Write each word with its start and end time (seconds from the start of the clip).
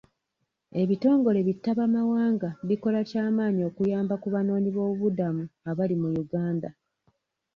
Ebitongole 0.81 1.39
bi 1.47 1.53
ttabamawanga 1.57 2.49
bikola 2.67 2.99
ky'amaanyi 3.09 3.61
okuyamba 3.69 4.15
ku 4.21 4.27
banoonyi 4.33 4.69
b'obubudamu 4.75 5.43
abali 5.69 5.95
mu 6.01 6.09
Uganda. 6.23 6.69